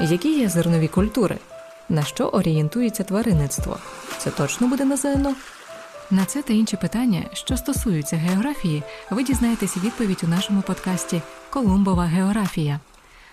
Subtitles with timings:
[0.00, 1.38] Які є зернові культури?
[1.88, 3.78] На що орієнтується тваринництво?
[4.18, 5.34] Це точно буде на ЗНО?
[6.10, 12.04] На це та інші питання, що стосуються географії, ви дізнаєтесь відповідь у нашому подкасті Колумбова
[12.04, 12.80] географія.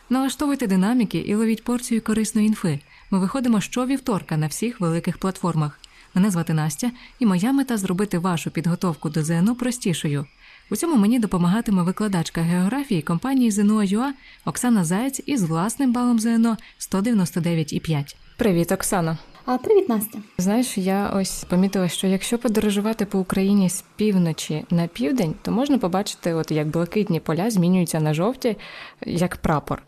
[0.09, 2.79] Налаштовуйте динаміки і ловіть порцію корисної інфи.
[3.11, 5.79] Ми виходимо щовівторка на всіх великих платформах.
[6.13, 10.25] Мене звати Настя, і моя мета зробити вашу підготовку до ЗНО простішою.
[10.71, 14.13] У цьому мені допомагатиме викладачка географії компанії ЗНО.ЮА
[14.45, 18.15] Оксана Заєць із власним балом ЗНО 199,5.
[18.37, 19.17] Привіт, Оксана.
[19.45, 20.19] А привіт, Настя.
[20.37, 25.77] Знаєш, я ось помітила, що якщо подорожувати по Україні з півночі на південь, то можна
[25.77, 28.57] побачити, от як блакитні поля змінюються на жовті,
[29.05, 29.83] як прапор.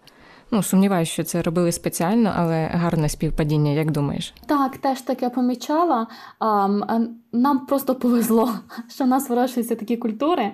[0.51, 4.33] Ну, сумніваюся, що це робили спеціально, але гарне співпадіння, як думаєш?
[4.45, 6.07] Так, теж таке помічала.
[7.31, 8.49] Нам просто повезло,
[8.89, 10.51] що в нас вирощуються такі культури,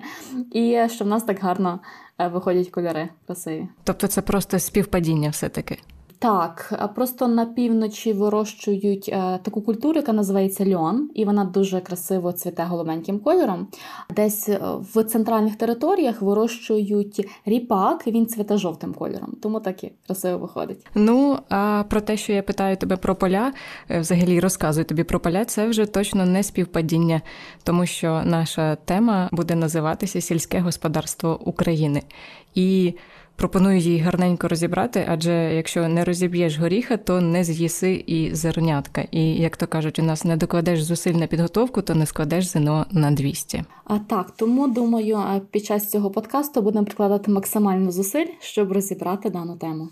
[0.52, 1.80] і що в нас так гарно
[2.18, 3.68] е, виходять кольори красиві.
[3.84, 5.78] Тобто це просто співпадіння все-таки.
[6.24, 12.32] Так, просто на півночі вирощують е, таку культуру, яка називається льон, і вона дуже красиво
[12.32, 13.66] цвіте голубеньким кольором.
[14.16, 14.60] Десь е,
[14.94, 20.86] в центральних територіях вирощують ріпак, і він цвіте жовтим кольором, тому так і красиво виходить.
[20.94, 23.52] Ну а про те, що я питаю тебе про поля,
[23.90, 27.20] е, взагалі розказую тобі про поля, це вже точно не співпадіння,
[27.62, 32.02] тому що наша тема буде називатися сільське господарство України.
[32.54, 32.94] І
[33.36, 39.04] Пропоную її гарненько розібрати, адже якщо не розіб'єш горіха, то не з'їси і зернятка.
[39.10, 42.86] І як то кажуть, у нас не докладеш зусиль на підготовку, то не складеш зино
[42.90, 43.64] на 200.
[43.84, 45.18] А так, тому думаю,
[45.50, 49.88] під час цього подкасту будемо прикладати максимально зусиль, щоб розібрати дану тему.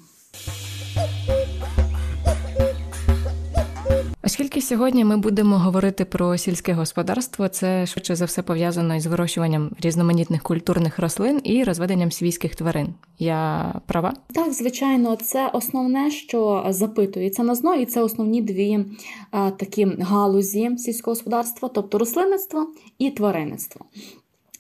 [4.73, 10.43] Сьогодні ми будемо говорити про сільське господарство, це швидше за все пов'язано із вирощуванням різноманітних
[10.43, 12.95] культурних рослин і розведенням свійських тварин.
[13.19, 14.15] Я права?
[14.35, 18.85] Так, звичайно, це основне, що запитується на ЗНО, і це основні дві
[19.31, 22.67] а, такі галузі сільського господарства, тобто рослинництво
[22.99, 23.87] і тваринництво.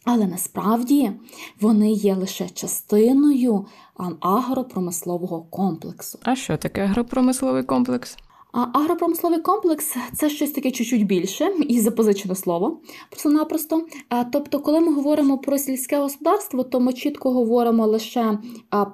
[0.04, 1.10] Але насправді
[1.60, 3.66] вони є лише частиною
[4.20, 6.18] агропромислового комплексу.
[6.22, 8.16] А що таке агропромисловий комплекс?
[8.52, 12.80] А агропромисловий комплекс це щось таке чуть-чуть більше і запозичене слово
[13.10, 13.86] просто-напросто.
[14.32, 18.38] Тобто, коли ми говоримо про сільське господарство, то ми чітко говоримо лише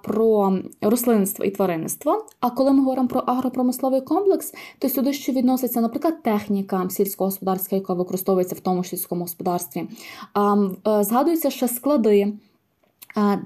[0.02, 2.26] про рослинництво і тваринництво.
[2.41, 7.94] А коли ми говоримо про агропромисловий комплекс, то сюди ще відноситься, наприклад, техніка сільськогосподарська, яка
[7.94, 9.80] використовується в тому сільському господарстві.
[9.80, 12.32] Е, згадуються ще склади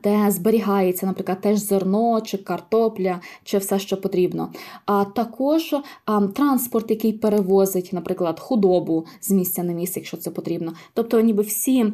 [0.02, 4.48] де зберігається, наприклад, теж зерно, чи картопля, чи все, що потрібно.
[4.86, 5.74] А також
[6.34, 10.72] транспорт, який перевозить, наприклад, худобу з місця на місце, якщо це потрібно.
[10.94, 11.92] Тобто, ніби всі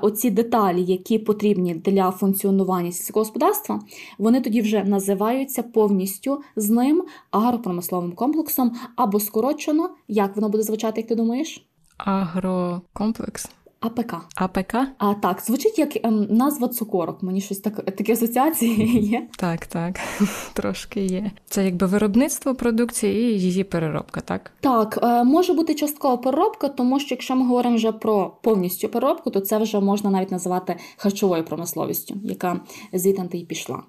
[0.00, 3.80] оці деталі, які потрібні для функціонування сільського господарства,
[4.18, 9.90] вони тоді вже називаються повністю з ним агропромисловим комплексом або скорочено.
[10.08, 11.66] Як воно буде звучати, як ти думаєш?
[11.96, 13.48] Агрокомплекс.
[13.84, 14.14] АПК.
[14.34, 14.76] АПК?
[14.98, 17.22] А так, звучить як ем, назва цукорок.
[17.22, 19.28] Мені щось так такі асоціації є.
[19.38, 20.00] Так, так,
[20.52, 21.30] трошки є.
[21.46, 24.52] Це якби виробництво продукції і її переробка, так?
[24.60, 29.30] Так, е, може бути часткова переробка, тому що якщо ми говоримо вже про повністю переробку,
[29.30, 32.60] то це вже можна навіть називати харчовою промисловістю, яка
[32.92, 33.82] звідти й пішла.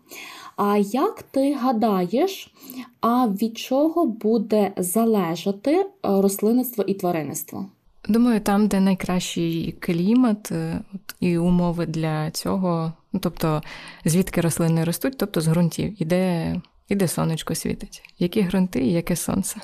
[0.58, 2.54] А як ти гадаєш,
[3.02, 7.66] а від чого буде залежати е, рослинництво і тваринництво?
[8.08, 10.82] Думаю, там, де найкращий клімат е,
[11.20, 13.62] і умови для цього, ну тобто
[14.06, 16.56] звідки рослини ростуть, тобто з ґрунтів, іде,
[16.90, 18.04] іде сонечко світить.
[18.20, 19.56] Які ґрунти і яке сонце?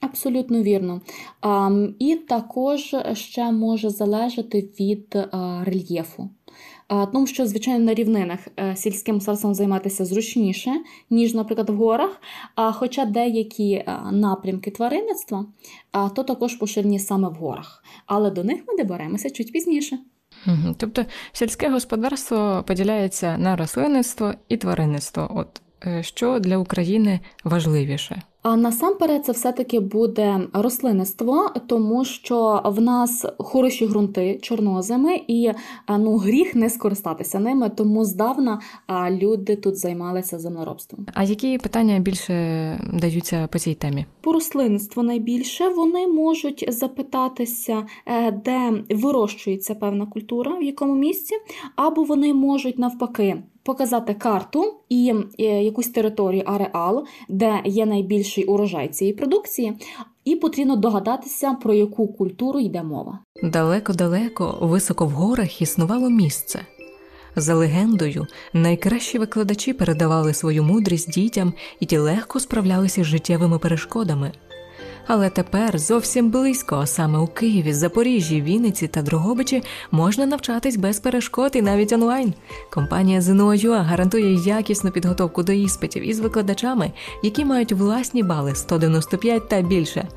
[0.00, 1.00] Абсолютно вірно.
[1.98, 6.30] І також ще може залежати від а, рельєфу.
[6.88, 10.70] Тому що, звичайно, на рівнинах е, сільським сарсом займатися зручніше,
[11.10, 12.20] ніж, наприклад, в горах.
[12.54, 15.46] Хоча деякі е, напрямки тваринництва
[16.14, 17.84] то також поширені саме в горах.
[18.06, 19.98] Але до них ми доберемося чуть пізніше.
[20.76, 25.30] Тобто сільське господарство поділяється на рослинництво і тваринництво.
[25.34, 28.22] От е, що для України важливіше?
[28.48, 35.52] А насамперед це все-таки буде рослинництво, тому що в нас хороші ґрунти, чорноземи, і
[35.98, 38.60] ну гріх не скористатися ними, тому здавна
[39.10, 41.06] люди тут займалися землеробством.
[41.14, 42.34] А які питання більше
[42.92, 44.06] даються по цій темі?
[44.20, 51.34] По рослинництву найбільше вони можуть запитатися, е, де вирощується певна культура, в якому місці,
[51.76, 58.88] або вони можуть навпаки показати карту і е, якусь територію, ареал, де є найбільший урожай
[58.88, 59.72] цієї продукції,
[60.24, 63.18] і потрібно догадатися, про яку культуру йде мова.
[63.42, 66.60] Далеко-далеко, високо в горах існувало місце.
[67.36, 74.32] За легендою, найкращі викладачі передавали свою мудрість дітям і ті легко справлялися з життєвими перешкодами.
[75.06, 81.50] Але тепер зовсім близько, саме у Києві, Запоріжжі, Вінниці та Дрогобичі можна навчатись без перешкод
[81.54, 82.34] і навіть онлайн.
[82.70, 86.92] Компанія ZNO.UA гарантує якісну підготовку до іспитів із викладачами,
[87.22, 90.08] які мають власні бали 195 та більше.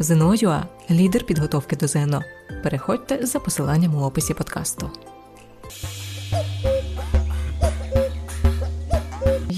[0.00, 2.22] ZNO.UA– лідер підготовки до ЗНО.
[2.62, 4.90] Переходьте за посиланням у описі подкасту.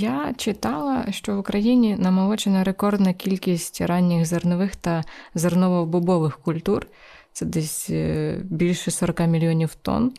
[0.00, 5.05] Я читала, що в Україні намолочена рекордна кількість ранніх зернових та
[5.35, 6.87] зерново-бобових культур.
[7.32, 10.12] Це десь е, більше 40 мільйонів тонн.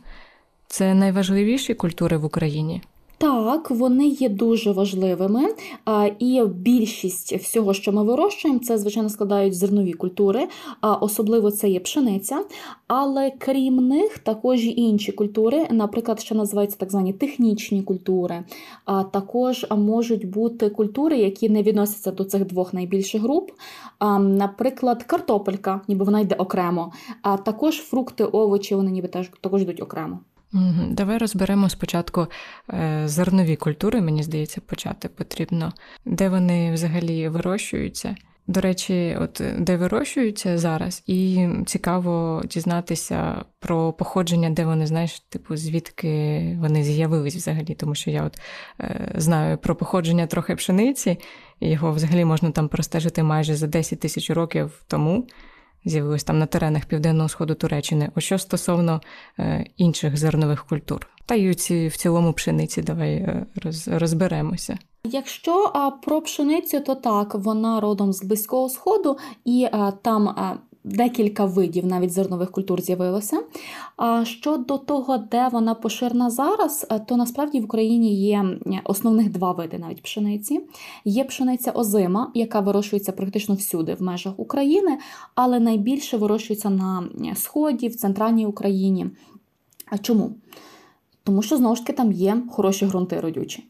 [0.67, 2.81] Це найважливіші культури в Україні.
[3.21, 5.41] Так, вони є дуже важливими,
[6.19, 10.47] і більшість всього, що ми вирощуємо, це звичайно складають зернові культури,
[10.81, 12.43] особливо це є пшениця.
[12.87, 18.43] Але крім них, також і інші культури, наприклад, що називаються так звані технічні культури,
[18.85, 23.51] а також можуть бути культури, які не відносяться до цих двох найбільших груп.
[24.19, 26.91] Наприклад, картопелька, ніби вона йде окремо,
[27.21, 30.19] а також фрукти, овочі, вони ніби теж також йдуть окремо.
[30.89, 32.27] Давай розберемо спочатку
[32.73, 35.73] е, зернові культури, мені здається, почати потрібно,
[36.05, 38.15] де вони взагалі вирощуються.
[38.47, 45.57] До речі, от де вирощуються зараз, і цікаво дізнатися про походження, де вони, знаєш, типу,
[45.57, 48.39] звідки вони з'явились взагалі, тому що я от
[48.79, 51.17] е, знаю про походження трохи пшениці,
[51.59, 55.27] і його взагалі можна там простежити майже за 10 тисяч років тому
[55.85, 58.09] з'явилось там на теренах південного сходу Туреччини.
[58.15, 59.01] О що стосовно
[59.39, 64.77] е, інших зернових культур, та й в цілому пшениці давай е, роз, розберемося.
[65.03, 70.57] Якщо а, про пшеницю, то так вона родом з близького сходу, і а, там а,
[70.83, 73.43] декілька видів навіть зернових культур з'явилося.
[73.97, 78.45] А щодо того, де вона поширена зараз, е, то насправді в Україні є
[78.83, 80.61] основних два види навіть пшениці.
[81.05, 84.97] Є пшениця озима, яка вирощується практично всюди в межах України,
[85.35, 89.07] але найбільше вирощується на сході, в центральній Україні.
[89.89, 90.31] А чому?
[91.23, 93.63] Тому що знову ж таки там є хороші ґрунти родючі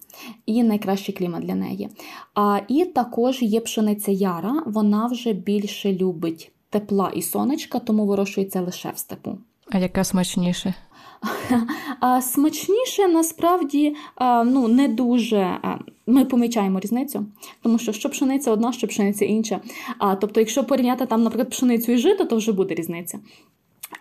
[0.46, 1.90] і найкращий клімат для неї.
[2.34, 8.62] А і також є пшениця яра, вона вже більше любить тепла і сонечка, тому вирощується
[8.62, 9.38] лише в степу.
[9.72, 10.74] А яка смачніше?
[12.00, 13.96] А Смачніше насправді
[14.46, 15.58] ну, не дуже.
[16.08, 17.26] Ми помічаємо різницю,
[17.62, 19.60] тому що що пшениця одна, що пшениця інша.
[19.98, 23.20] А, Тобто, якщо порівняти там, наприклад, пшеницю і жито, то вже буде різниця.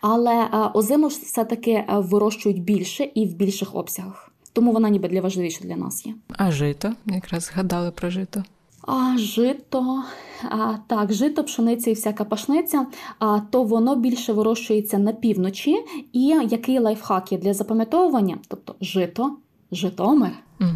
[0.01, 4.33] Але озиму все-таки вирощують більше і в більших обсягах.
[4.53, 6.15] Тому вона ніби для важливіше для нас є.
[6.29, 6.93] А жито?
[7.07, 8.45] Якраз згадали про жито.
[8.93, 10.03] А жито,
[10.51, 12.87] а, так, жито, пшениця і всяка пашниця,
[13.19, 15.77] а, то воно більше вирощується на півночі.
[16.13, 18.39] І який лайфхак є для запам'ятовування?
[18.49, 19.37] Тобто жито,
[19.73, 20.31] Житомир.
[20.61, 20.71] Угу.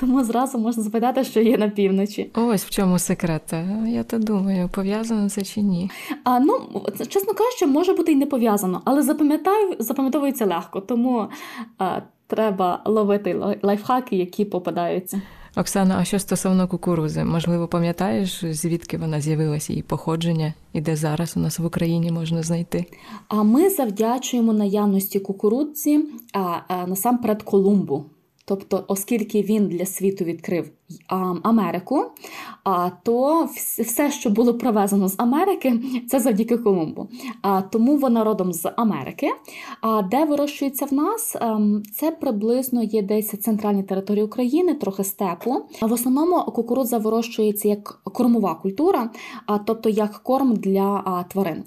[0.00, 2.30] Тому зразу можна запитати, що є на півночі.
[2.34, 3.54] Ось в чому секрет.
[3.86, 5.90] Я то думаю, пов'язано це чи ні.
[6.24, 6.60] А ну
[7.08, 11.26] чесно кажучи, може бути і не пов'язано, але запам'ятаю, запам'ятовується легко, тому
[11.78, 15.22] а, треба ловити лайфхаки, які попадаються.
[15.56, 17.24] Оксана, а що стосовно кукурузи?
[17.24, 22.42] Можливо, пам'ятаєш, звідки вона з'явилася, її походження і де зараз у нас в Україні можна
[22.42, 22.84] знайти?
[23.28, 28.04] А ми завдячуємо наявності кукурудзі а, а насамперед Колумбу.
[28.48, 30.70] Тобто, оскільки він для світу відкрив
[31.42, 32.04] Америку,
[33.02, 37.08] то все, що було привезено з Америки, це завдяки Колумбу.
[37.70, 39.30] Тому вона родом з Америки.
[39.80, 45.54] А де вирощується в нас, ем, це приблизно є десь центральні території України, трохи степу.
[45.80, 49.10] В основному кукурудза вирощується як кормова культура,
[49.64, 51.64] тобто як корм для тварин.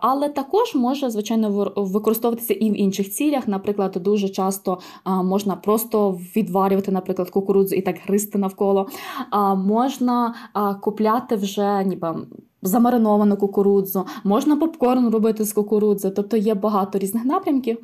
[0.00, 3.48] Але також може, звичайно, використовуватися і в інших цілях.
[3.48, 5.93] Наприклад, дуже часто можна просто
[6.36, 8.88] відварювати, наприклад, кукурудзу і так гристи навколо.
[9.30, 10.34] А Можна
[10.80, 12.26] купляти вже ніби.
[12.66, 17.78] Замариновану кукурудзу, можна попкорн робити з кукурудзи, тобто є багато різних напрямків,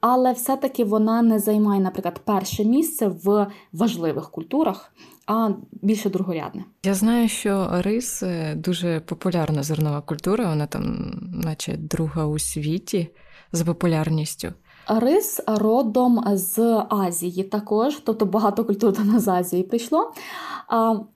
[0.00, 4.92] але все-таки вона не займає, наприклад, перше місце в важливих культурах,
[5.26, 6.64] а більше другорядне.
[6.84, 11.12] Я знаю, що рис е, дуже популярна зернова культура, вона там,
[11.44, 13.08] наче друга у світі
[13.52, 14.52] за популярністю.
[14.88, 20.12] Рис родом з Азії також, тобто багато культур до нас Азії прийшло.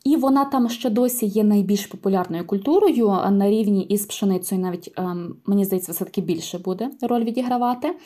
[0.05, 5.37] І вона там ще досі є найбільш популярною культурою на рівні із пшеницею, навіть ем,
[5.47, 7.97] мені здається, все-таки більше буде роль відігравати,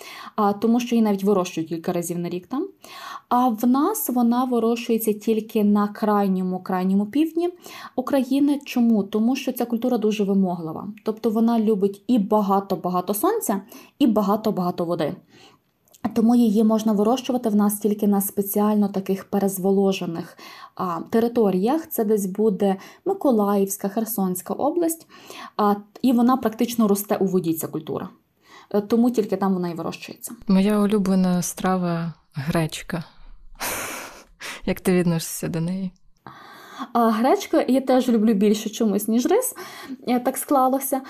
[0.60, 2.68] тому що її навіть вирощують кілька разів на рік там.
[3.28, 7.50] А в нас вона вирощується тільки на крайньому крайньому півдні
[7.96, 8.60] України.
[8.64, 9.02] Чому?
[9.02, 10.88] Тому що ця культура дуже вимоглива.
[11.04, 13.60] Тобто вона любить і багато-багато сонця,
[13.98, 15.14] і багато-багато води.
[16.14, 20.38] Тому її можна вирощувати в нас тільки на спеціально таких перезволожених
[20.74, 21.88] а, територіях.
[21.88, 25.06] Це десь буде Миколаївська, Херсонська область,
[25.56, 28.08] а, і вона практично росте у воді, ця культура.
[28.74, 30.34] Е, тому тільки там вона і вирощується.
[30.48, 33.04] Моя улюблена страва гречка.
[34.66, 35.92] Як ти відносишся до неї?
[36.92, 39.54] А Гречка я теж люблю більше чомусь, ніж рис,
[40.08, 41.00] е, так склалося.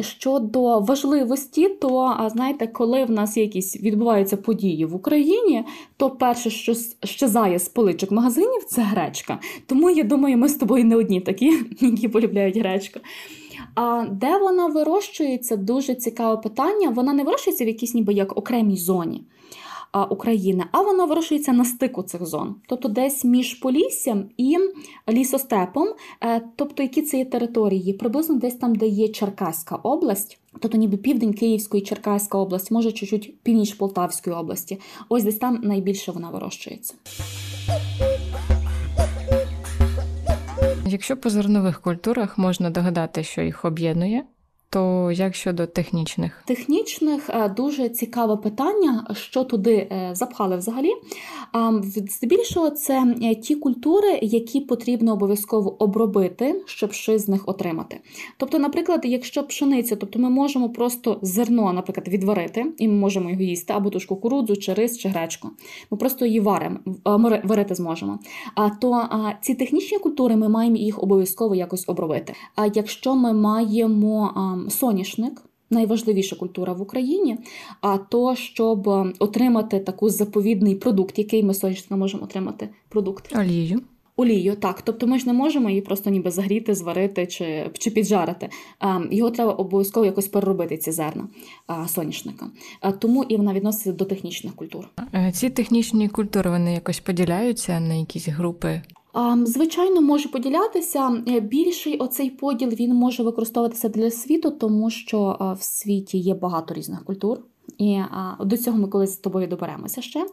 [0.00, 5.64] Щодо важливості, то знаєте, коли в нас якісь відбуваються події в Україні,
[5.96, 9.38] то перше, що щезає з поличок магазинів, це гречка.
[9.66, 13.00] Тому я думаю, ми з тобою не одні такі, які полюбляють гречку.
[13.74, 16.88] А де вона вирощується, дуже цікаве питання.
[16.88, 19.24] Вона не вирощується в якійсь ніби як окремій зоні.
[19.92, 24.58] України, а воно вирощується на стику цих зон, тобто десь між Поліссям і
[25.08, 25.88] лісостепом,
[26.20, 30.96] е, тобто які це є території, приблизно десь там, де є Черкаська область, тобто ніби
[30.96, 34.80] південь Київської, Черкаська область, може чуть-чуть північ Полтавської області.
[35.08, 36.94] Ось десь там найбільше вона вирощується.
[40.86, 44.24] Якщо по зернових культурах можна догадати, що їх об'єднує,
[44.72, 46.42] то як щодо технічних?
[46.46, 50.90] Технічних е, дуже цікаве питання, що туди е, запхали взагалі.
[52.10, 58.00] Здебільшого, це е, ті культури, які потрібно обов'язково обробити, щоб щось з них отримати.
[58.36, 63.42] Тобто, наприклад, якщо пшениця, тобто ми можемо просто зерно, наприклад, відварити, і ми можемо його
[63.42, 65.48] їсти, або ту ж кукурудзу, чи рис, чи гречку.
[65.90, 66.78] Ми просто її варимо,
[67.44, 68.18] варити зможемо.
[68.54, 69.08] А то
[69.40, 72.34] ці технічні культури ми маємо їх обов'язково якось обробити.
[72.56, 74.30] А якщо ми маємо
[74.70, 75.42] соняшник.
[75.70, 77.38] Найважливіша культура в Україні,
[77.80, 78.88] а то, щоб
[79.18, 83.36] отримати таку заповідний продукт, який ми соняшника можемо отримати продукт.
[83.36, 83.80] Олію.
[84.16, 84.82] Олію, так.
[84.82, 88.48] Тобто ми ж не можемо її просто ніби загріти, зварити чи чи піджарити.
[89.10, 91.28] Його треба обов'язково якось переробити, ці зерна
[91.88, 92.46] соняшника.
[92.98, 94.88] Тому і вона відноситься до технічних культур.
[95.32, 98.82] Ці технічні культури вони якось поділяються на якісь групи.
[99.44, 101.22] Звичайно, може поділятися.
[101.28, 106.74] Е, більший оцей поділ він може використовуватися для світу, тому що в світі є багато
[106.74, 107.40] різних культур.
[107.78, 108.00] І
[108.40, 110.26] до цього ми колись з тобою доберемося ще.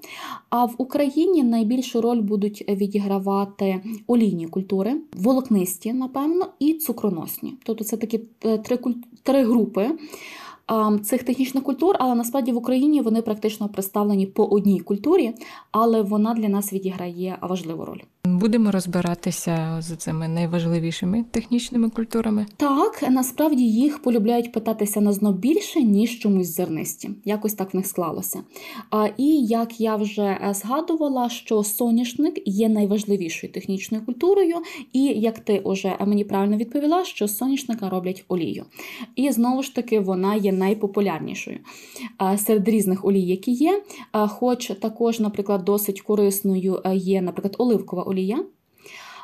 [0.49, 7.57] А в Україні найбільшу роль будуть відігравати олійні культури, волокнисті, напевно, і цукроносні.
[7.63, 8.79] Тобто це такі е, три
[9.23, 9.91] три групи
[11.03, 15.33] цих технічних культур, але насправді в Україні вони практично представлені по одній культурі,
[15.71, 17.99] але вона для нас відіграє важливу роль.
[18.37, 22.45] Будемо розбиратися з цими найважливішими технічними культурами.
[22.57, 27.09] Так, насправді їх полюбляють питатися на зно більше, ніж чомусь зернисті.
[27.25, 28.39] Якось так в них склалося.
[29.17, 34.55] І як я вже е, згадувала, що соняшник є найважливішою технічною культурою,
[34.93, 38.65] і як ти вже мені правильно відповіла, що соняшника роблять олію.
[39.15, 41.59] І знову ж таки, вона є найпопулярнішою
[42.37, 43.81] серед різних олій, які є.
[44.11, 48.18] Хоч також, наприклад, досить корисною е, є, наприклад, оливкова олія.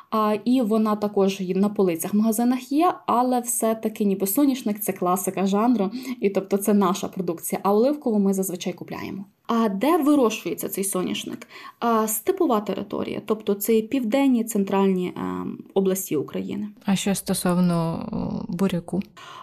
[0.10, 5.46] А, І вона також на полицях в магазинах є, але все-таки ніби соняшник це класика
[5.46, 7.62] жанру, і тобто це наша продукція.
[7.64, 9.26] А оливкову ми зазвичай купляємо.
[9.48, 11.48] А де вирощується цей соняшник?
[11.80, 16.70] А, Степова територія, тобто це південні центральні а, ем, області України.
[16.86, 19.02] А що стосовно буряку?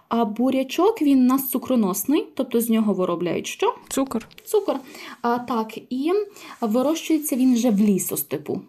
[0.09, 3.75] А бурячок він у нас цукроносний, тобто з нього виробляють що?
[3.89, 4.29] Цукор.
[4.45, 4.77] Цукор.
[5.23, 6.13] А, Так, і
[6.61, 8.61] вирощується він вже в лісостепу.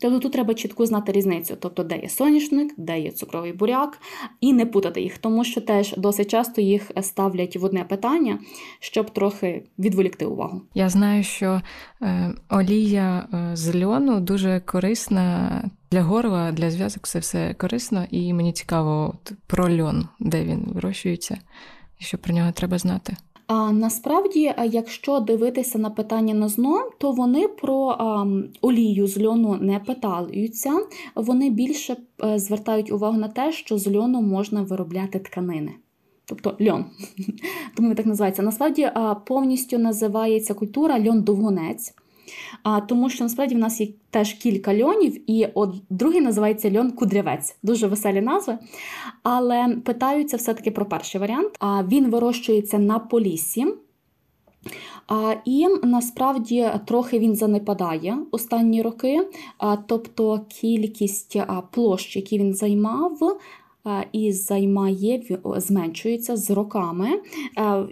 [0.00, 3.98] Тобто тут треба чітко знати різницю, тобто де є соняшник, де є цукровий буряк,
[4.40, 8.38] і не путати їх, тому що теж досить часто їх ставлять в одне питання,
[8.80, 10.62] щоб трохи відволікти увагу.
[10.74, 11.62] Я знаю, що
[12.02, 18.34] е, олія е, з льону дуже корисна для горла, для зв'язок це все корисно, і
[18.34, 21.38] мені цікаво от, про льон, де він вирощується,
[22.00, 23.16] і що про нього треба знати.
[23.48, 28.26] А насправді, якщо дивитися на питання на зно, то вони про а,
[28.60, 30.80] олію з льону не питаються,
[31.14, 35.72] вони більше е, звертають увагу на те, що з льону можна виробляти тканини.
[36.24, 36.84] Тобто льон,
[37.76, 38.42] тому так називається.
[38.42, 38.90] Насправді
[39.26, 41.94] повністю називається культура льон-довгонець.
[42.62, 46.90] А, Тому що насправді в нас є теж кілька льонів, і от другий називається льон
[46.90, 47.56] кудрявець.
[47.62, 48.58] Дуже веселі назви.
[49.22, 51.50] Але питаються все-таки про перший варіант.
[51.60, 53.66] А Він вирощується на поліссі.
[55.08, 61.36] А, І насправді трохи він занепадає останні роки, а, тобто кількість
[61.70, 63.38] площ, які він займав,
[64.12, 65.22] і займає,
[65.56, 67.08] зменшується з роками,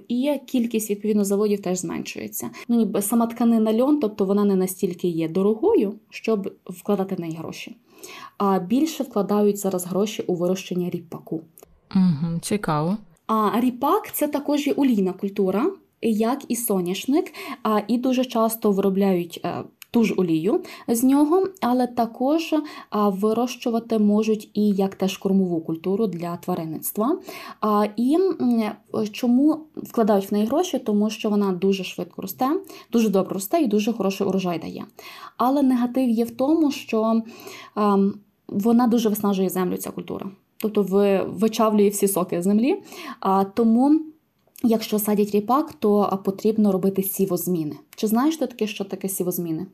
[0.09, 2.51] і кількість відповідно заводів теж зменшується.
[2.69, 7.37] Ну ніби сама тканина льон, тобто вона не настільки є дорогою, щоб вкладати в неї
[7.37, 7.77] гроші.
[8.39, 11.41] А більше вкладають зараз гроші у вирощення ріпаку.
[11.95, 12.97] Угу, Цікаво.
[13.27, 15.71] А ріпак це також є олійна культура.
[16.03, 17.33] як і соняшник,
[17.89, 22.55] і дуже часто виробляють е, ту ж олію з нього, але також
[22.93, 27.19] вирощувати можуть і як теж кормову культуру для тваринництва.
[27.97, 28.19] І
[29.13, 30.79] чому вкладають в неї гроші?
[30.79, 32.61] Тому що вона дуже швидко росте,
[32.93, 34.85] дуже добре росте і дуже хороший урожай дає.
[35.37, 37.23] Але негатив є в тому, що
[38.49, 40.31] вона дуже виснажує землю, ця культура.
[40.59, 40.83] Тобто
[41.29, 42.83] вичавлює всі соки землі.
[43.55, 44.01] Тому,
[44.67, 47.77] якщо садять ріпак, то потрібно робити сівозміни.
[47.97, 49.67] Чи знаєш ти таке, що таке сівозміни?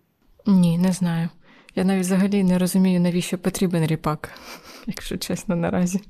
[0.46, 1.28] Ні, не знаю.
[1.76, 4.30] Я навіть взагалі не розумію, навіщо потрібен ріпак,
[4.86, 6.00] якщо чесно, наразі.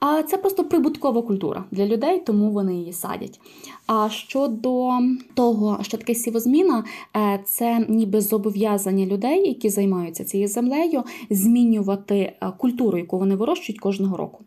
[0.00, 3.40] А це просто прибуткова культура для людей, тому вони її садять.
[3.86, 4.98] А щодо
[5.34, 6.84] того, що таке сівозміна,
[7.16, 13.80] е, це ніби зобов'язання людей, які займаються цією землею, змінювати е, культуру, яку вони вирощують
[13.80, 14.44] кожного року.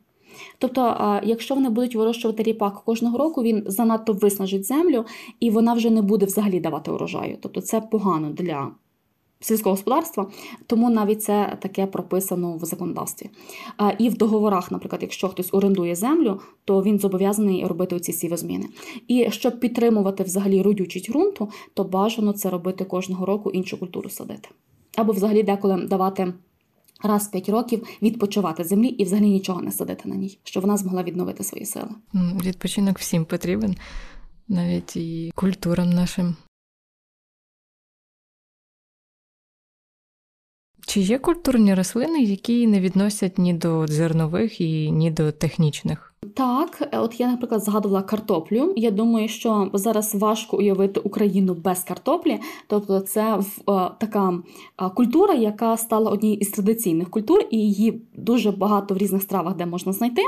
[0.57, 5.05] Тобто, якщо вони будуть вирощувати ріпак кожного року, він занадто виснажить землю
[5.39, 7.37] і вона вже не буде взагалі давати урожаю.
[7.41, 8.71] Тобто це погано для
[9.43, 10.31] сільського господарства,
[10.67, 13.29] тому навіть це таке прописано в законодавстві.
[13.97, 18.65] І в договорах, наприклад, якщо хтось орендує землю, то він зобов'язаний робити оці сівозміни.
[19.07, 24.49] І щоб підтримувати взагалі родючість ґрунту, то бажано це робити кожного року іншу культуру садити.
[24.97, 26.33] Або взагалі деколи давати.
[27.03, 30.77] Раз в 5 років відпочивати землі і взагалі нічого не садити на ній, щоб вона
[30.77, 31.89] змогла відновити свої сили.
[32.13, 33.77] Відпочинок всім потрібен,
[34.47, 36.35] навіть і культурам нашим.
[40.87, 46.12] Чи є культурні рослини, які не відносять ні до зернових і ні до технічних?
[46.23, 48.73] Так, от я, наприклад, згадувала картоплю.
[48.75, 52.39] Я думаю, що зараз важко уявити Україну без картоплі.
[52.67, 53.41] Тобто, це е,
[53.99, 54.33] така
[54.81, 59.55] е, культура, яка стала однією із традиційних культур, і її дуже багато в різних стравах,
[59.55, 60.21] де можна знайти.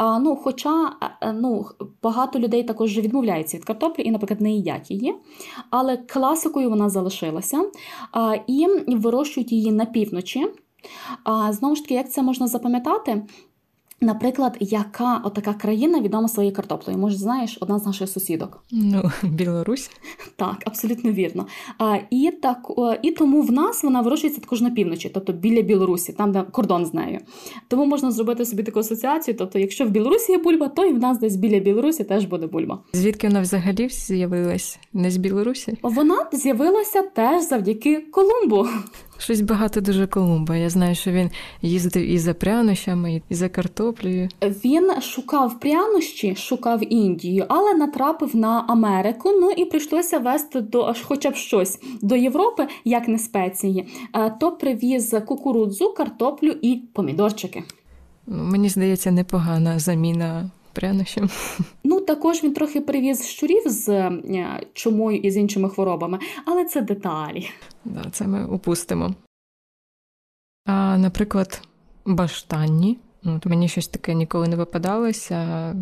[0.00, 1.66] Ну, Хоча е, ну,
[2.02, 5.14] багато людей також відмовляються від картоплі і, наприклад, не їдять її.
[5.70, 7.64] Але класикою вона залишилася
[8.46, 10.46] і вирощують її на півночі.
[11.50, 13.22] Знову ж таки, як це можна запам'ятати?
[14.00, 16.98] Наприклад, яка отака країна відома своєю картоплею?
[16.98, 18.64] Може, знаєш, одна з наших сусідок?
[18.72, 19.90] Ну, Білорусь.
[20.36, 21.46] Так, абсолютно вірно.
[21.78, 22.58] А, І так,
[23.02, 26.86] і тому в нас вона вирощується також на півночі, тобто біля Білорусі, там де кордон
[26.86, 27.20] з нею.
[27.68, 29.36] Тому можна зробити собі таку асоціацію.
[29.36, 32.46] Тобто, якщо в Білорусі є бульба, то і в нас десь біля Білорусі теж буде
[32.46, 32.78] бульба.
[32.92, 34.78] Звідки вона взагалі з'явилась?
[34.92, 35.78] Не з Білорусі?
[35.82, 38.66] Вона з'явилася теж завдяки Колумбу.
[39.18, 40.56] Щось багато дуже Колумба.
[40.56, 41.30] Я знаю, що він
[41.62, 44.28] їздив і за прянощами, і за картоплею.
[44.42, 49.30] Він шукав прянощі, шукав Індію, але натрапив на Америку.
[49.40, 53.86] Ну і прийшлося вести до хоча б щось до Європи, як не спеції.
[54.14, 57.62] Е, то привіз кукурудзу, картоплю і помідорчики.
[58.26, 61.30] Ну, мені здається, непогана заміна прянощам.
[61.84, 66.80] Ну, також він трохи привіз щурів з е, чумою і з іншими хворобами, але це
[66.80, 67.50] деталі.
[67.84, 69.14] Да, Це ми упустимо.
[70.66, 71.62] А, наприклад,
[72.06, 72.98] баштанні.
[73.24, 75.74] От Мені щось таке ніколи не випадалося.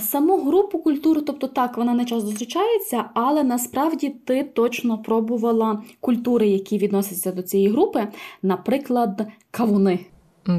[0.00, 6.48] Саму групу культури, тобто так, вона не часто зустрічається, але насправді ти точно пробувала культури,
[6.48, 8.08] які відносяться до цієї групи,
[8.42, 9.98] наприклад, кавуни.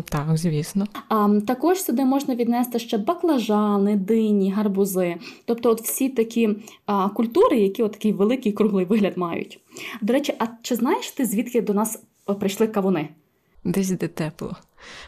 [0.06, 0.88] Так, звісно.
[1.08, 5.16] А, Також сюди можна віднести ще баклажани, дині, гарбузи.
[5.46, 6.50] Тобто от всі такі
[6.86, 9.60] а, культури, які от такий великий круглий вигляд мають.
[10.02, 12.04] До речі, а чи знаєш ти, звідки до нас
[12.40, 13.10] прийшли кавуни?
[13.64, 14.56] Десь де тепло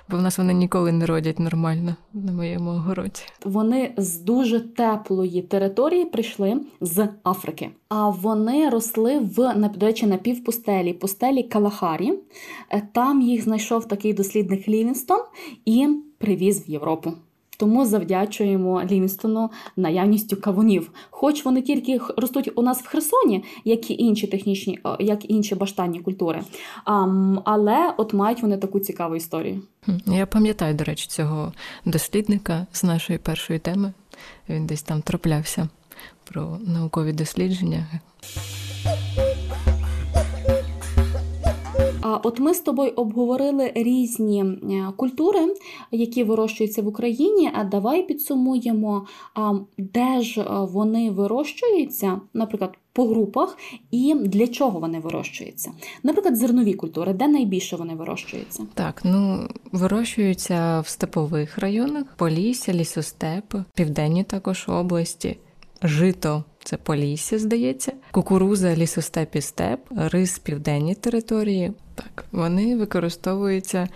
[0.09, 3.21] бо в нас вони ніколи не родять нормально на моєму огороді.
[3.45, 10.17] Вони з дуже теплої території прийшли з Африки, а вони росли в до речі, на
[10.17, 12.13] півпустелі, пустелі Калахарі.
[12.69, 15.19] Е, там їх знайшов такий дослідник Лівінстон
[15.65, 17.13] і привіз в Європу.
[17.61, 20.91] Тому завдячуємо Лівінстону наявністю кавунів.
[21.09, 25.55] Хоч вони тільки ростуть у нас в Херсоні, як і інші технічні, як і інші
[25.55, 26.41] баштанні культури.
[27.43, 29.61] Але от мають вони таку цікаву історію.
[30.05, 31.53] Я пам'ятаю, до речі, цього
[31.85, 33.93] дослідника з нашої першої теми.
[34.49, 35.69] Він десь там траплявся
[36.23, 37.87] про наукові дослідження.
[42.03, 45.39] От ми з тобою обговорили різні е, культури,
[45.91, 47.51] які вирощуються в Україні.
[47.53, 49.07] А давай підсумуємо,
[49.77, 53.57] де ж е, вони вирощуються, наприклад, по групах
[53.91, 55.71] і для чого вони вирощуються.
[56.03, 58.63] Наприклад, зернові культури, де найбільше вони вирощуються?
[58.73, 65.37] Так, ну вирощуються в степових районах, Полісся, лісостеп, південні також області,
[65.83, 66.43] жито.
[66.63, 73.87] Це Полісся, здається, кукуруза, лісостеп і степ, рис південні території, так, вони використовуються.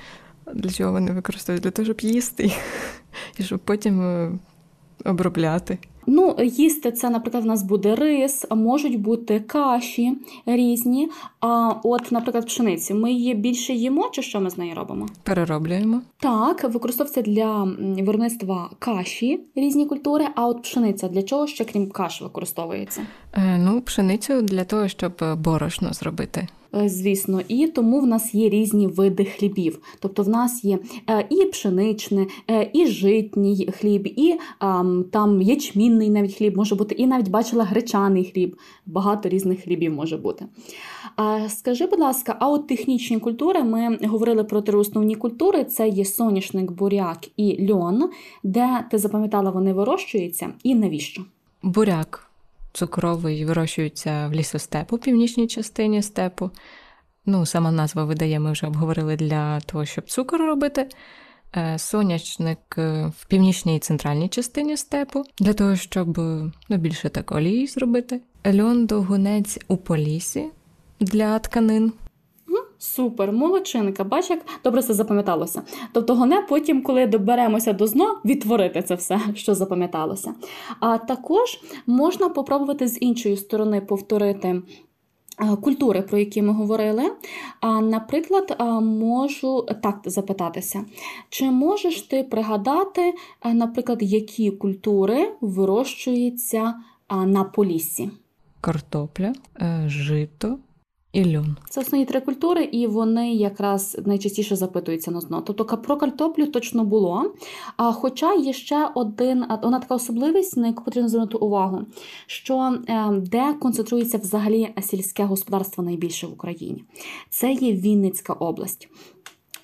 [0.54, 1.63] Для чого вони використовують?
[1.63, 2.52] Для того, щоб їсти,
[3.38, 4.32] і щоб потім е,
[5.05, 5.77] обробляти?
[6.08, 11.10] Ну, їсти це, наприклад, в нас буде рис, можуть бути каші різні.
[11.39, 15.08] А от, наприклад, пшениці ми її більше їмо, чи що ми з нею робимо?
[15.23, 16.01] Перероблюємо.
[16.19, 17.63] Так, використовується для
[17.99, 20.25] виробництва каші різні культури.
[20.36, 23.01] А от пшениця для чого ще крім каш використовується?
[23.34, 26.47] Е, ну, пшеницю для того, щоб борошно зробити.
[26.73, 29.80] Е, звісно, і тому в нас є різні види хлібів.
[29.99, 34.36] Тобто в нас є е, і пшеничне, е, і житній хліб, і
[35.12, 38.58] там ячмінний навіть хліб може бути, і навіть бачила гречаний хліб.
[38.86, 40.45] Багато різних хлібів може бути.
[41.47, 46.06] Скажи, будь ласка, а от технічні культури ми говорили про три основні культури: це є
[46.06, 48.10] соняшник, буряк і льон,
[48.43, 51.21] де ти запам'ятала, вони вирощуються, і навіщо?
[51.63, 52.24] Буряк
[52.75, 56.51] цукровий вирощується в лісостепу, північній частині степу.
[57.25, 60.88] Ну, Сама назва видає, ми вже обговорили для того, щоб цукор робити.
[61.57, 66.17] Е, сонячник е, в північній і центральній частині степу, для того, щоб
[66.69, 68.21] ну, більше так олії зробити.
[68.47, 70.45] Льон довгунець у полісі
[70.99, 71.93] для тканин.
[72.86, 75.62] Супер, молодчинка, бач, як добре все запам'яталося.
[75.91, 80.34] Тобто, гоне потім, коли доберемося до зно, відтворити це все, що запам'яталося.
[80.80, 84.62] А також можна попробувати з іншої сторони повторити.
[85.62, 87.12] Культури, про які ми говорили.
[87.60, 90.86] А, Наприклад, можу так запитатися,
[91.30, 93.13] чи можеш ти пригадати,
[93.54, 96.74] наприклад, які культури вирощуються
[97.26, 98.10] на поліссі?
[98.62, 100.58] Картопля, е, жито,
[101.15, 101.56] і.
[101.69, 105.41] Це основні три культури, і вони якраз найчастіше запитуються на зно.
[105.41, 107.34] Тобто про картоплю точно було.
[107.78, 111.82] А хоча є ще один, одна така особливість, на яку потрібно звернути увагу,
[112.28, 116.84] що е, де концентрується взагалі сільське господарство найбільше в Україні.
[117.30, 118.89] Це є Вінницька область.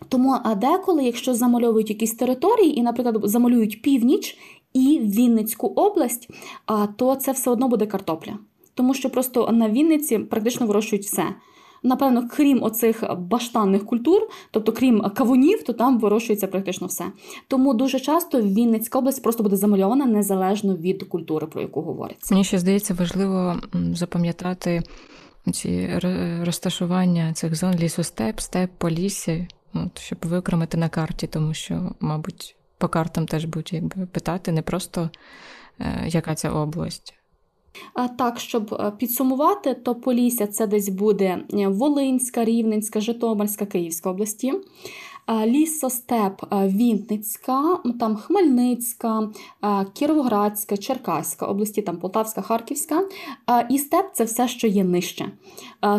[0.10, 4.38] Тому деколи, якщо замальовують якісь території, і, наприклад, замалюють північ
[4.74, 6.30] і Вінницьку область,
[6.96, 8.38] то це все одно буде картопля
[8.74, 11.24] тому що просто на Вінниці практично вирощують все.
[11.84, 17.06] Напевно, крім оцих баштанних культур, тобто крім кавунів, то там вирощується практично все.
[17.48, 22.34] Тому дуже часто Вінницька область просто буде замальована незалежно від культури, про яку говориться.
[22.34, 23.56] Мені ще здається важливо
[23.94, 24.84] запам'ятати
[25.54, 26.00] ці
[26.44, 32.88] розташування цих зон лісостеп, степ, полісся, от, щоб виокремити на карті, тому що, мабуть, по
[32.88, 35.10] картам теж будуть якби питати не просто
[35.80, 37.21] е, яка ця область.
[38.18, 44.54] Так, щоб е, підсумувати, то Полісся це десь буде е, Волинська, Рівненська, Житомирська, Київська області.
[45.46, 49.30] Лісостеп е, Вінницька, там Хмельницька,
[49.94, 53.04] Кіровоградська, Черкаська області, там Полтавська, Харківська.
[53.70, 55.32] І степ це все, що є нижче.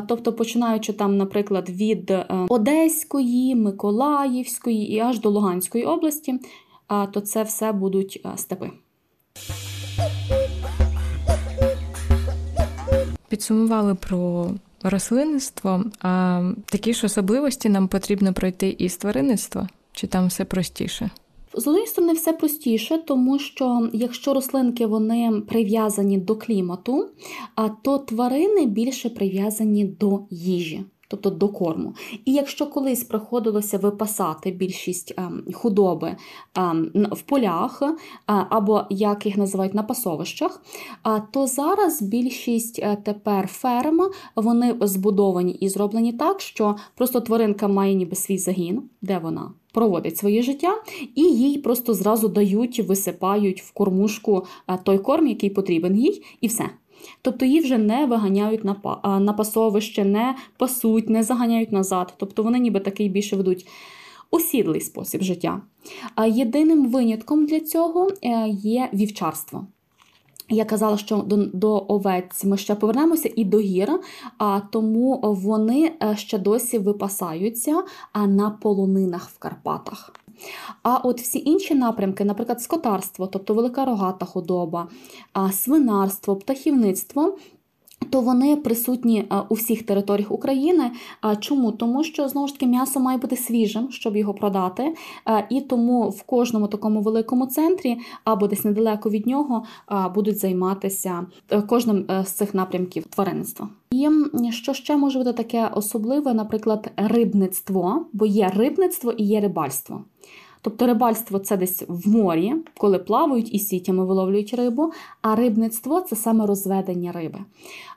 [0.08, 2.12] Тобто, починаючи там, наприклад, від
[2.48, 6.40] Одеської, Миколаївської і аж до Луганської області,
[7.12, 8.70] то це все будуть степи.
[13.32, 14.50] Підсумували про
[14.82, 19.68] рослинництво, а такі ж особливості нам потрібно пройти із тваринництва?
[19.92, 21.10] Чи там все простіше?
[21.54, 27.08] З однієї сторони, все простіше, тому що якщо рослинки вони прив'язані до клімату,
[27.82, 31.94] то тварини більше прив'язані до їжі тобто до корму.
[32.24, 36.16] І якщо колись приходилося випасати більшість ем, худоби
[36.54, 37.92] ем, в полях, е,
[38.26, 40.62] або як їх називають на пасовищах,
[41.30, 44.00] то зараз більшість е, тепер ферм
[44.36, 49.52] вони збудовані і зроблені так, що просто тваринка має ніби свій загін, де вона.
[49.72, 50.74] Проводить своє життя,
[51.14, 56.46] і їй просто зразу дають, висипають в кормушку е, той корм, який потрібен їй, і
[56.46, 56.64] все.
[57.22, 58.76] Тобто її вже не виганяють на
[59.20, 62.14] на пасовище, не пасуть, не заганяють назад.
[62.16, 63.66] Тобто вони ніби такий більше ведуть
[64.30, 65.60] осідлий спосіб життя.
[66.14, 69.66] А єдиним винятком для цього е, є вівчарство.
[70.48, 74.00] Я казала, що до до овець ми ще повернемося і до гір,
[74.38, 77.82] а тому вони е, ще досі випасаються
[78.26, 80.12] на полонинах в Карпатах.
[80.82, 84.88] А от всі інші напрямки, наприклад, скотарство, тобто велика рогата худоба,
[85.52, 87.38] свинарство, птахівництво.
[88.10, 90.90] То вони присутні у всіх територіях України.
[91.40, 91.72] Чому?
[91.72, 94.94] Тому що знову ж таки м'ясо має бути свіжим, щоб його продати.
[95.50, 99.64] І тому в кожному такому великому центрі або десь недалеко від нього
[100.14, 103.68] будуть займатися е, кожним е, з цих напрямків тваринництва.
[103.90, 104.08] І
[104.50, 110.04] що ще може бути таке особливе, наприклад, рибництво, бо є рибництво і є рибальство.
[110.62, 116.16] Тобто рибальство це десь в морі, коли плавають і сітями виловлюють рибу, а рибництво це
[116.16, 117.38] саме розведення риби.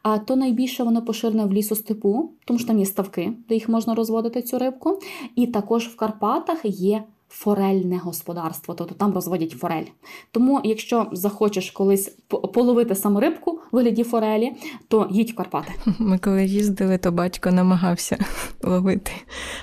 [0.04, 3.95] А то найбільше воно поширене в лісостепу, тому що там є ставки, де їх можна
[3.95, 4.99] розводити цю рибку.
[5.36, 9.86] І також в Карпатах є форельне господарство, тобто там розводять форель.
[10.32, 12.08] Тому, якщо захочеш колись
[12.54, 14.54] половити саму рибку в вигляді форелі,
[14.88, 15.71] то їдь в Карпати.
[15.99, 18.17] Ми коли їздили, то батько намагався
[18.63, 19.12] ловити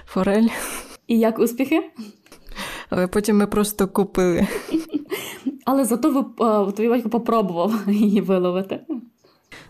[0.06, 0.48] форель.
[1.06, 1.90] І як успіхи?
[2.94, 4.46] Але потім ми просто купили.
[5.64, 8.80] Але зато ви твій батько попробував її виловити.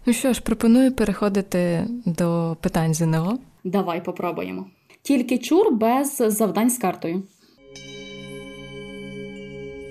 [0.07, 3.39] Ну що ж, пропоную переходити до питань ЗНО.
[3.65, 4.67] Давай попробуємо.
[5.03, 7.23] Тільки чур без завдань з картою.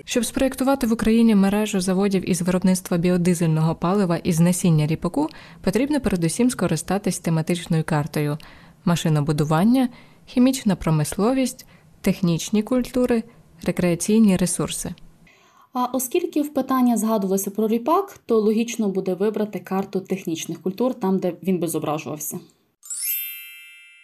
[0.05, 5.29] Щоб спроєктувати в Україні мережу заводів із виробництва біодизельного палива із насіння ріпаку,
[5.61, 8.37] потрібно передусім скористатись тематичною картою
[8.85, 9.89] машинобудування,
[10.25, 11.65] хімічна промисловість,
[12.01, 13.23] технічні культури,
[13.63, 14.93] рекреаційні ресурси.
[15.73, 21.19] А оскільки в питання згадувалося про ріпак, то логічно буде вибрати карту технічних культур там,
[21.19, 22.39] де він би зображувався.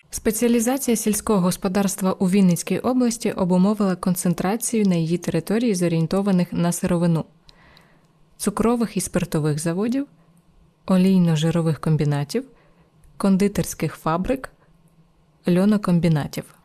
[0.10, 7.26] Спеціалізація сільського господарства у Вінницькій області обумовила концентрацію на її території зорієнтованих на сировину,
[8.38, 10.08] цукрових і спиртових заводів,
[10.86, 12.46] олійно-жирових комбінатів,
[13.18, 14.52] кондитерських фабрик,
[15.48, 16.57] льонокомбінатів.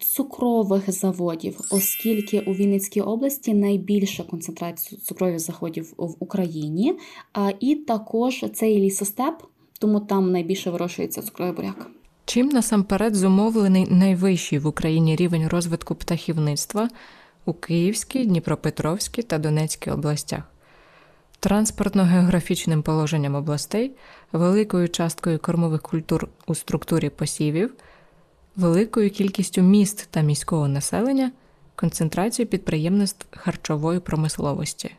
[0.00, 6.98] Цукрових заводів, оскільки у Вінницькій області найбільша концентрація цукрових заходів в Україні,
[7.60, 9.34] і також це і лісостеп,
[9.78, 11.90] тому там найбільше вирощується цукровий буряк.
[12.24, 16.88] Чим насамперед зумовлений найвищий в Україні рівень розвитку птахівництва
[17.44, 20.42] у Київській, Дніпропетровській та Донецькій областях,
[21.40, 23.92] транспортно-географічним положенням областей,
[24.32, 27.74] великою часткою кормових культур у структурі посівів,
[28.56, 31.32] великою кількістю міст та міського населення,
[31.74, 34.90] концентрацією підприємництв харчової промисловості.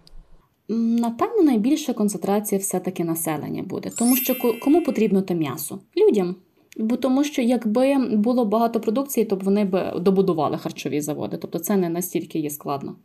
[0.69, 5.79] Напевно, найбільша концентрація все-таки населення буде, тому що кому потрібно те м'ясо?
[5.97, 6.35] Людям.
[6.77, 11.37] Бо тому, що якби було багато продукції, то б вони б добудували харчові заводи.
[11.37, 12.95] Тобто це не настільки є складно,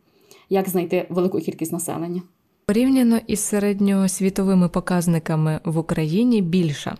[0.49, 2.21] як знайти велику кількість населення.
[2.65, 6.97] Порівняно із середньосвітовими показниками в Україні більша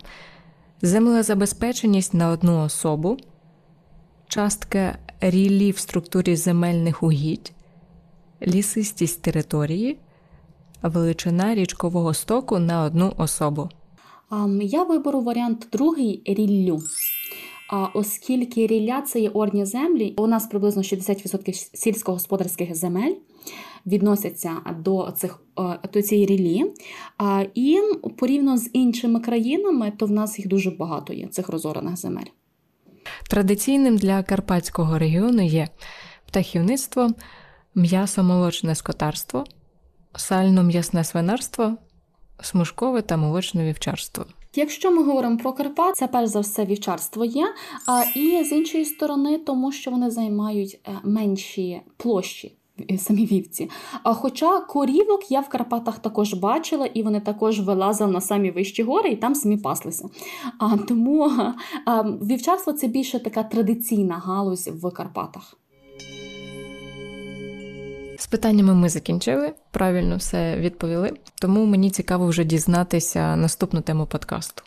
[0.82, 3.16] землезабезпеченість на одну особу,
[4.30, 7.52] частка рілі в структурі земельних угідь,
[8.46, 9.98] лісистість території,
[10.82, 13.68] величина річкового стоку на одну особу.
[14.62, 16.80] Я виберу варіант другий ріллю.
[17.72, 23.14] А оскільки рілля це є орні землі, у нас приблизно 60% сільськогосподарських земель
[23.86, 26.72] відносяться до цих е, до цієї ріллі.
[27.54, 27.80] І
[28.16, 32.26] порівняно з іншими країнами, то в нас їх дуже багато є цих розорених земель.
[33.28, 35.68] Традиційним для карпатського регіону є
[36.26, 37.10] птахівництво,
[37.74, 39.44] м'ясо-молочне скотарство,
[40.14, 41.76] сально-м'ясне свинарство
[42.42, 44.26] смужкове та молочне вівчарство.
[44.54, 47.54] Якщо ми говоримо про Карпат, це перш за все вівчарство є.
[47.86, 52.56] А і з іншої сторони, тому що вони займають е, менші площі.
[52.98, 53.70] Самі вівці.
[54.02, 58.82] А хоча корівок я в Карпатах також бачила, і вони також вилазили на самі вищі
[58.82, 60.08] гори і там самі паслися.
[60.58, 61.32] А Тому
[61.86, 65.56] а, вівчарство це більше така традиційна галузь в Карпатах.
[68.18, 71.12] З питаннями ми закінчили, правильно все відповіли.
[71.40, 74.62] Тому мені цікаво вже дізнатися наступну тему подкасту.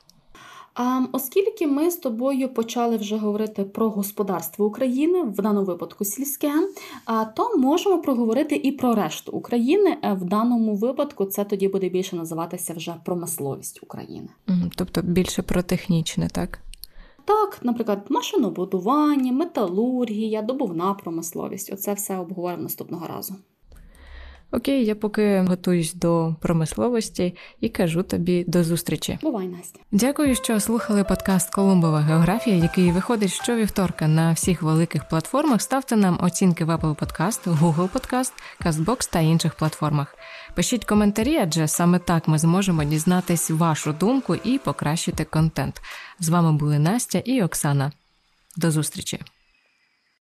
[0.74, 6.54] А, Оскільки ми з тобою почали вже говорити про господарство України, в даному випадку сільське,
[7.36, 9.98] то можемо проговорити і про решту України.
[10.04, 14.28] Е, в даному випадку це тоді буде більше називатися вже промисловість України.
[14.76, 16.60] Тобто більше про технічне, так?
[17.26, 21.74] Так, наприклад, машинобудування, металургія, добувна промисловість.
[21.74, 23.36] Оце все обговоримо наступного разу.
[24.54, 29.20] Окей, я поки готуюсь до промисловості і кажу тобі до зустрічі.
[29.22, 29.80] Бувай, Настя.
[29.92, 35.62] Дякую, що слухали подкаст Колумбова географія, який виходить щовівторка на всіх великих платформах.
[35.62, 38.32] Ставте нам оцінки в Apple Podcast, Google Podcast,
[38.66, 40.16] CastBox та інших платформах.
[40.56, 45.82] Пишіть коментарі, адже саме так ми зможемо дізнатись вашу думку і покращити контент.
[46.20, 47.92] З вами були Настя і Оксана.
[48.58, 49.20] До зустрічі.